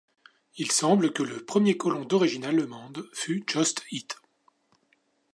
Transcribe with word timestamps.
Il 0.57 0.71
semble 0.71 1.13
que 1.13 1.21
le 1.21 1.45
premier 1.45 1.77
colon 1.77 2.05
d'origine 2.05 2.45
allemande 2.45 3.07
fut 3.13 3.43
Jost 3.45 3.83
Hite. 3.91 4.19